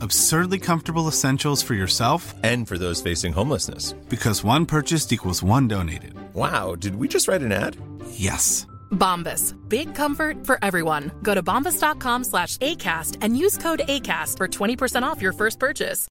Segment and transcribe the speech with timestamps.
[0.00, 3.94] Absurdly comfortable essentials for yourself And for those facing homelessness.
[4.08, 6.12] because one purchased equals one donated.
[6.34, 7.76] Wow, did we just write an ad?
[8.10, 8.66] Yes.
[8.90, 9.54] Bombas.
[9.68, 11.10] Big comfort for everyone.
[11.22, 16.06] Go to bombas.com slash ACAST and use code ACAST for 20% off your first purchase.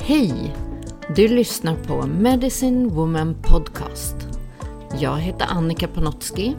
[0.00, 0.54] Hej!
[1.16, 4.16] Du lyssnar på Medicine Woman Podcast.
[5.00, 6.56] Jag heter Annika Panotski.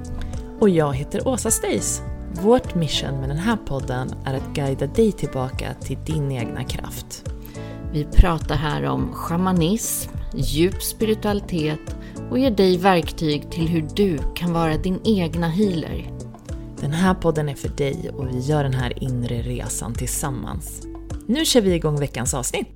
[0.59, 2.03] Och jag heter Åsa Stace.
[2.33, 7.23] Vårt mission med den här podden är att guida dig tillbaka till din egna kraft.
[7.93, 11.95] Vi pratar här om shamanism, djup spiritualitet
[12.29, 16.11] och ger dig verktyg till hur du kan vara din egna healer.
[16.79, 20.87] Den här podden är för dig och vi gör den här inre resan tillsammans.
[21.27, 22.67] Nu kör vi igång veckans avsnitt.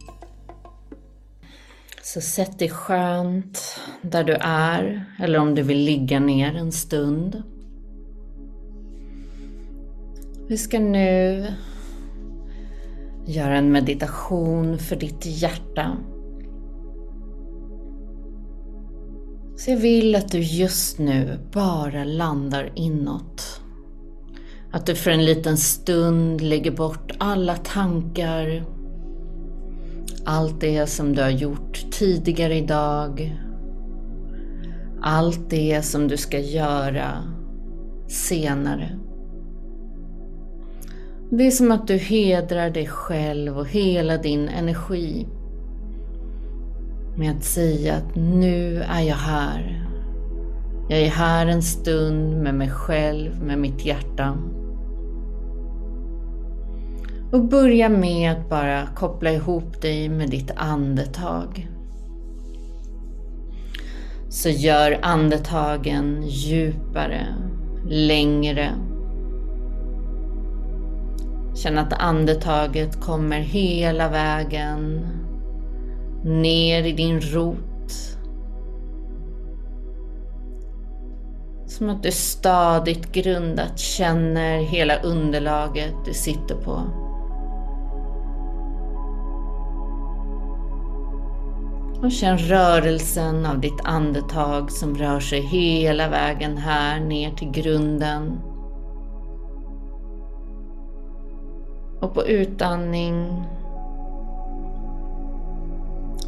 [2.03, 7.43] Så sätt dig skönt där du är, eller om du vill ligga ner en stund.
[10.47, 11.45] Vi ska nu
[13.25, 15.97] göra en meditation för ditt hjärta.
[19.57, 23.61] Så jag vill att du just nu bara landar inåt.
[24.71, 28.65] Att du för en liten stund lägger bort alla tankar,
[30.25, 33.39] allt det som du har gjort tidigare idag,
[35.01, 37.23] allt det som du ska göra
[38.07, 38.99] senare.
[41.29, 45.27] Det är som att du hedrar dig själv och hela din energi
[47.17, 49.87] med att säga att nu är jag här.
[50.89, 54.37] Jag är här en stund med mig själv, med mitt hjärta.
[57.31, 61.67] Och börja med att bara koppla ihop dig med ditt andetag.
[64.29, 67.27] Så gör andetagen djupare,
[67.89, 68.69] längre.
[71.65, 75.07] Känn att andetaget kommer hela vägen
[76.23, 77.91] ner i din rot.
[81.67, 86.81] Som att du stadigt grundat känner hela underlaget du sitter på.
[92.05, 98.39] Och känn rörelsen av ditt andetag som rör sig hela vägen här ner till grunden.
[102.05, 103.43] Och på utandning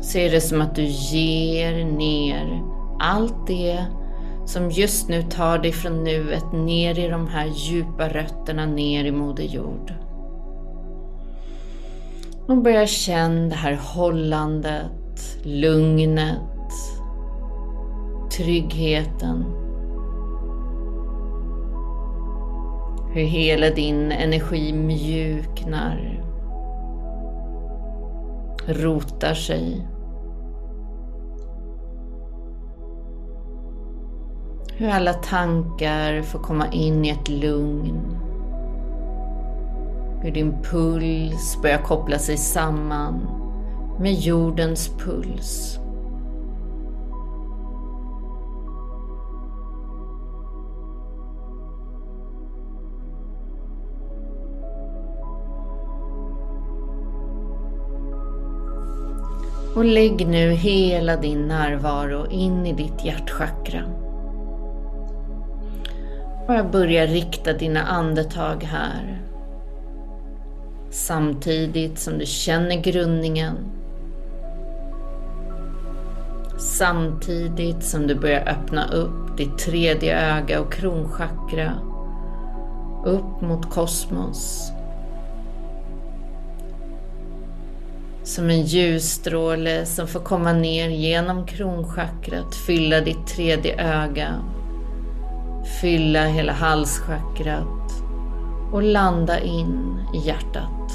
[0.01, 2.63] så är det som att du ger ner
[2.99, 3.85] allt det
[4.45, 9.11] som just nu tar dig från nuet ner i de här djupa rötterna ner i
[9.11, 9.93] Moder Jord.
[12.47, 16.71] Och börja känna det här hållandet, lugnet,
[18.31, 19.45] tryggheten.
[23.17, 26.23] Hur hela din energi mjuknar,
[28.67, 29.87] rotar sig.
[34.77, 38.17] Hur alla tankar får komma in i ett lugn.
[40.21, 43.27] Hur din puls börjar koppla sig samman
[43.99, 45.79] med jordens puls.
[59.77, 63.83] Och lägg nu hela din närvaro in i ditt hjärtchakra.
[66.47, 69.21] Bara börja rikta dina andetag här.
[70.89, 73.55] Samtidigt som du känner grundningen.
[76.57, 81.73] Samtidigt som du börjar öppna upp ditt tredje öga och kronchakra
[83.05, 84.71] upp mot kosmos.
[88.27, 94.41] Som en ljusstråle som får komma ner genom kronchakrat, fylla ditt tredje öga,
[95.81, 97.91] fylla hela halschakrat
[98.71, 100.91] och landa in i hjärtat.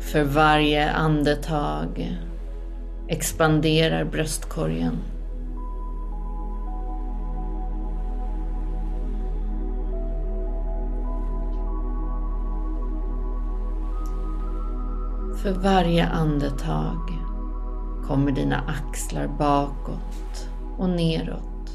[0.00, 2.18] För varje andetag
[3.08, 5.13] expanderar bröstkorgen.
[15.44, 17.12] För varje andetag
[18.06, 20.48] kommer dina axlar bakåt
[20.78, 21.70] och neråt.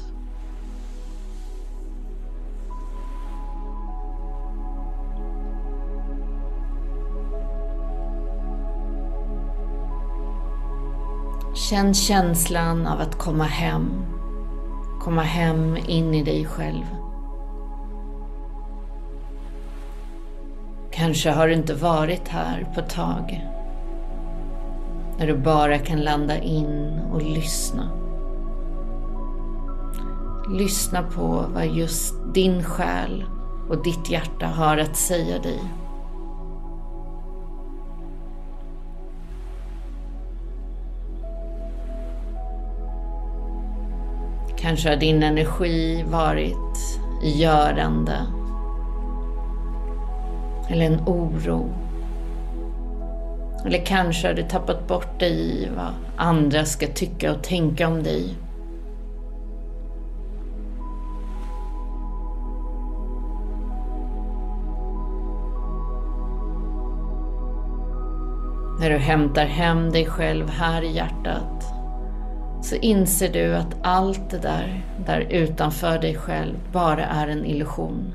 [11.54, 13.90] Känn känslan av att komma hem.
[15.00, 16.84] Komma hem in i dig själv.
[20.90, 23.50] Kanske har du inte varit här på ett tag.
[25.20, 27.90] När du bara kan landa in och lyssna.
[30.50, 33.24] Lyssna på vad just din själ
[33.68, 35.58] och ditt hjärta har att säga dig.
[44.56, 48.26] Kanske har din energi varit i görande
[50.68, 51.89] eller en oro.
[53.66, 58.02] Eller kanske har du tappat bort dig i vad andra ska tycka och tänka om
[58.02, 58.34] dig.
[68.80, 71.64] När du hämtar hem dig själv här i hjärtat
[72.62, 78.14] så inser du att allt det där, där utanför dig själv bara är en illusion.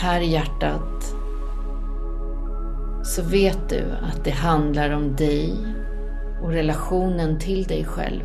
[0.00, 1.14] Här i hjärtat
[3.02, 5.56] så vet du att det handlar om dig
[6.42, 8.22] och relationen till dig själv.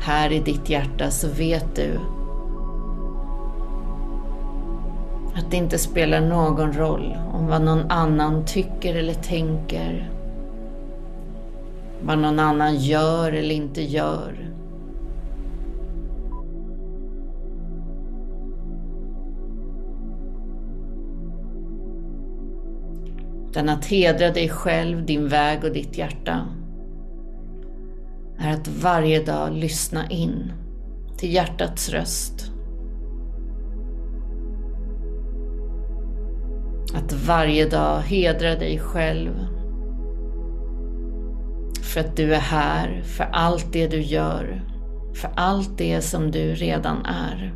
[0.00, 2.00] Här i ditt hjärta så vet du
[5.34, 10.13] att det inte spelar någon roll om vad någon annan tycker eller tänker.
[12.06, 14.50] Vad någon annan gör eller inte gör.
[23.50, 26.46] Utan att hedra dig själv, din väg och ditt hjärta
[28.38, 30.52] är att varje dag lyssna in
[31.16, 32.50] till hjärtats röst.
[36.94, 39.53] Att varje dag hedra dig själv.
[41.94, 44.62] För att du är här, för allt det du gör,
[45.14, 47.54] för allt det som du redan är.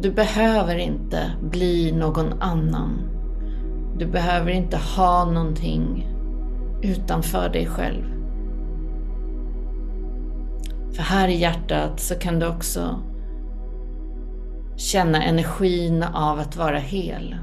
[0.00, 2.98] Du behöver inte bli någon annan.
[3.98, 6.08] Du behöver inte ha någonting
[6.82, 8.04] utanför dig själv.
[10.92, 13.02] För här i hjärtat så kan du också
[14.76, 17.36] känna energin av att vara hel.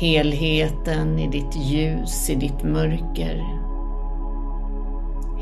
[0.00, 3.44] Helheten i ditt ljus, i ditt mörker.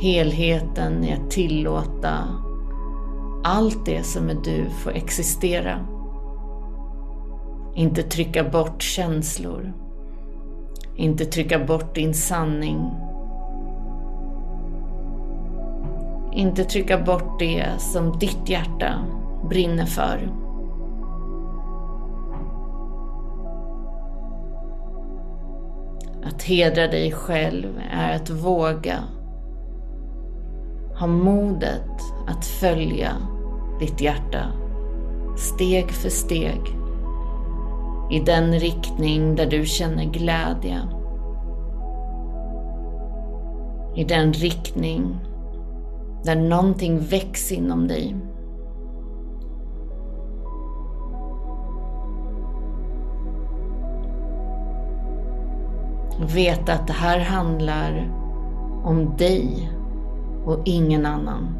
[0.00, 2.18] Helheten i att tillåta
[3.44, 5.86] allt det som är du får existera.
[7.74, 9.72] Inte trycka bort känslor.
[10.96, 12.90] Inte trycka bort din sanning.
[16.32, 19.04] Inte trycka bort det som ditt hjärta
[19.48, 20.47] brinner för.
[26.28, 28.98] Att hedra dig själv är att våga
[30.98, 33.12] ha modet att följa
[33.80, 34.52] ditt hjärta
[35.36, 36.60] steg för steg
[38.10, 40.78] i den riktning där du känner glädje.
[43.96, 45.20] I den riktning
[46.24, 48.16] där någonting väcks inom dig.
[56.20, 58.12] Och Veta att det här handlar
[58.84, 59.72] om dig
[60.44, 61.54] och ingen annan.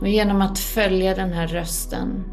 [0.00, 2.24] Och genom att följa den här rösten,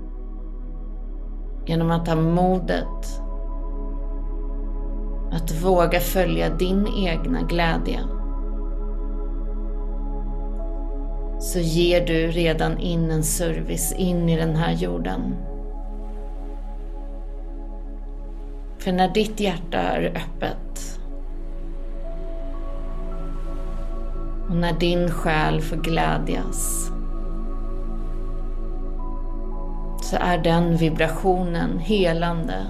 [1.65, 3.21] genom att ha modet
[5.31, 7.99] att våga följa din egna glädje,
[11.39, 15.35] så ger du redan in en service in i den här jorden.
[18.79, 20.99] För när ditt hjärta är öppet
[24.49, 26.91] och när din själ får glädjas
[30.01, 32.65] så är den vibrationen helande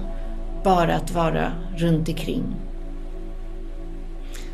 [0.64, 2.56] bara att vara runt omkring.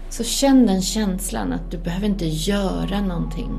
[0.09, 3.51] Så känn den känslan att du behöver inte göra någonting.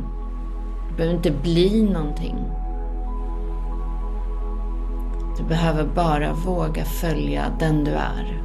[0.89, 2.35] Du behöver inte bli någonting.
[5.37, 8.43] Du behöver bara våga följa den du är.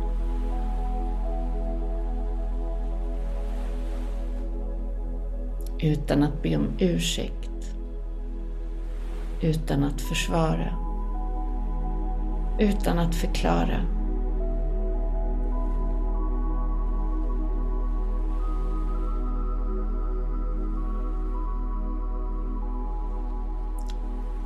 [5.81, 7.77] Utan att be om ursäkt.
[9.41, 10.77] Utan att försvara.
[12.59, 14.02] Utan att förklara.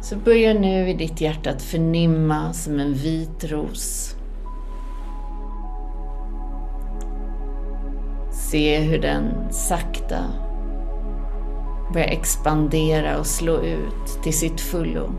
[0.08, 4.14] Så börja nu i ditt hjärta att förnimma som en vit ros.
[8.32, 10.24] Se hur den sakta
[11.92, 15.12] börjar expandera och slå ut till sitt fullo.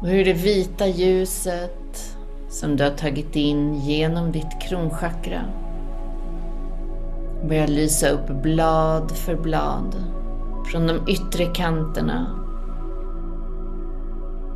[0.00, 2.16] Och hur det vita ljuset
[2.48, 5.44] som du har tagit in genom ditt kronchakra
[7.46, 10.04] börjar lysa upp blad för blad
[10.66, 12.26] från de yttre kanterna.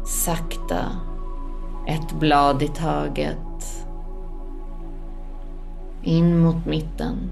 [0.05, 0.85] Sakta,
[1.89, 3.87] ett blad i taget.
[6.03, 7.31] In mot mitten.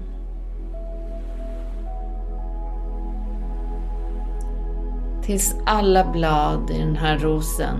[5.23, 7.77] Tills alla blad i den här rosen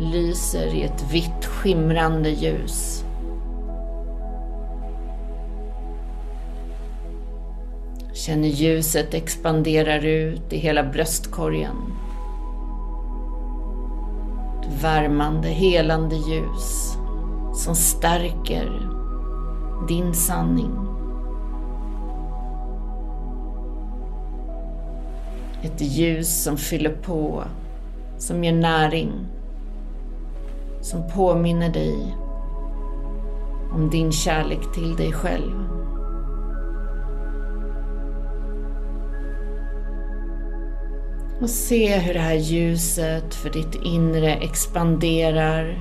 [0.00, 3.04] lyser i ett vitt skimrande ljus.
[8.28, 11.76] Känner ljuset expanderar ut i hela bröstkorgen.
[14.62, 16.96] Ett värmande, helande ljus
[17.54, 18.88] som stärker
[19.88, 20.70] din sanning.
[25.62, 27.44] Ett ljus som fyller på,
[28.18, 29.12] som ger näring,
[30.80, 32.16] som påminner dig
[33.72, 35.77] om din kärlek till dig själv.
[41.40, 45.78] Och se hur det här ljuset för ditt inre expanderar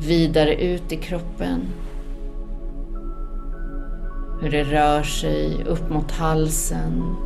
[0.00, 1.60] vidare ut i kroppen.
[4.40, 7.16] Hur det rör sig upp mot halsen.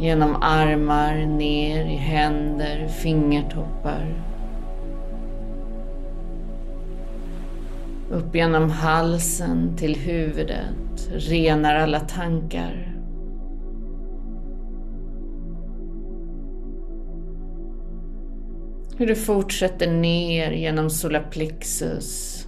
[0.00, 4.24] Genom armar, ner i händer, fingertoppar.
[8.10, 12.97] Upp genom halsen till huvudet, renar alla tankar.
[18.98, 22.46] Hur du fortsätter ner genom solarplexus,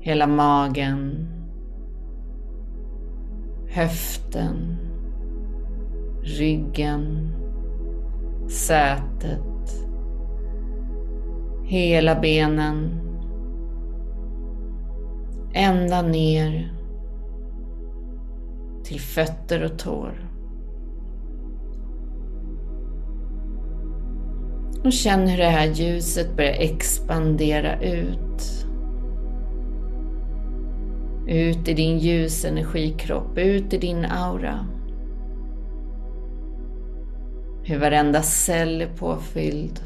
[0.00, 1.28] hela magen,
[3.68, 4.76] höften,
[6.22, 7.28] ryggen,
[8.48, 9.86] sätet,
[11.64, 13.00] hela benen,
[15.54, 16.72] ända ner
[18.84, 20.23] till fötter och tår.
[24.84, 28.66] Och känn hur det här ljuset börjar expandera ut.
[31.26, 34.66] Ut i din ljusenergikropp, ut i din aura.
[37.62, 39.80] Hur varenda cell är påfylld.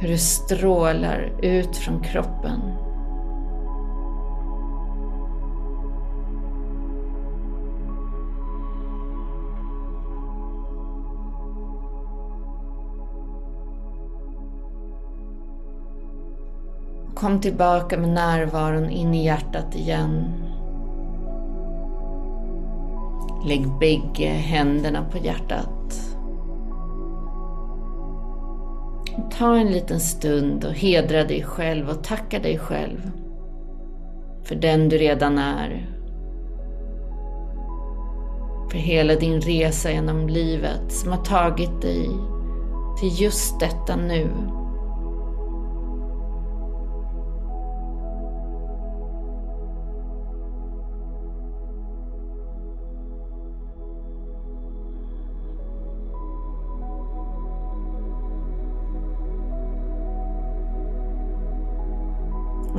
[0.00, 2.60] Hur det strålar ut från kroppen.
[17.16, 20.32] Kom tillbaka med närvaron in i hjärtat igen.
[23.46, 26.00] Lägg bägge händerna på hjärtat.
[29.38, 33.10] Ta en liten stund och hedra dig själv och tacka dig själv
[34.42, 35.90] för den du redan är.
[38.70, 42.10] För hela din resa genom livet som har tagit dig
[43.00, 44.30] till just detta nu.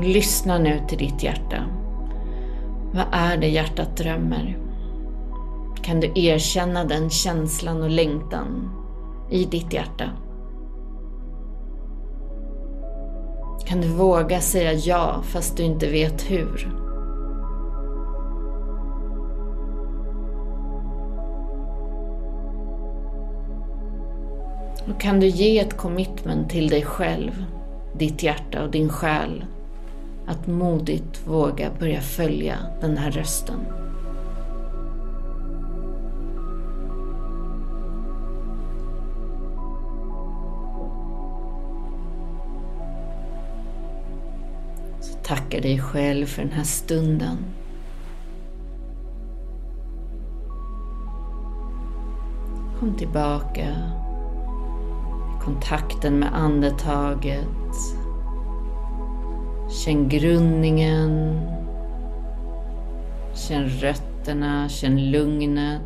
[0.08, 1.64] Lyssna nu till ditt hjärta.
[2.94, 4.58] Vad är det hjärtat drömmer?
[5.82, 8.70] Kan du erkänna den känslan och längtan
[9.32, 10.10] i ditt hjärta?
[13.66, 16.74] Kan du våga säga ja fast du inte vet hur?
[24.90, 27.46] Och kan du ge ett commitment till dig själv,
[27.94, 29.46] ditt hjärta och din själ
[30.28, 33.60] att modigt våga börja följa den här rösten?
[45.02, 47.38] Så tacka dig själv för den här stunden.
[52.80, 53.76] Kom tillbaka
[55.48, 57.48] kontakten med andetaget.
[59.70, 61.42] Känn grundningen.
[63.34, 65.84] Känn rötterna, känn lugnet.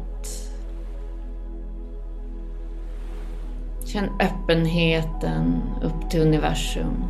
[3.85, 7.03] Känn öppenheten upp till universum.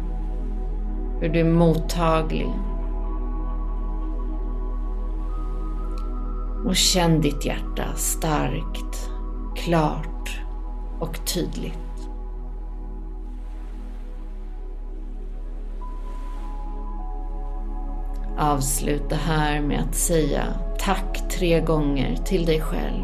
[1.20, 2.50] Hur du är mottaglig.
[6.66, 9.10] Och känn ditt hjärta starkt,
[9.56, 10.40] klart
[11.00, 11.91] och tydligt.
[18.42, 20.44] Avsluta här med att säga
[20.80, 23.04] tack tre gånger till dig själv.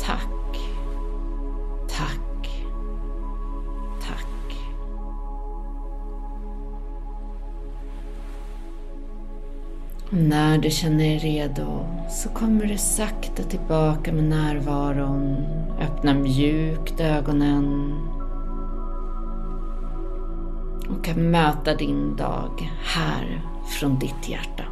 [0.00, 0.58] Tack.
[1.88, 2.64] Tack.
[4.00, 4.56] Tack.
[10.10, 15.36] Och när du känner dig redo så kommer du sakta tillbaka med närvaron.
[15.80, 17.94] Öppna mjukt ögonen
[20.88, 24.71] och kan möta din dag här från ditt hjärta.